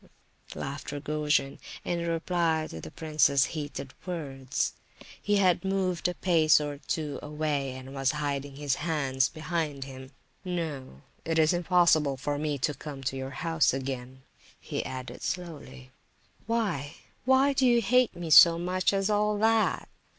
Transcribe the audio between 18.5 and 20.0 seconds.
much as all that?"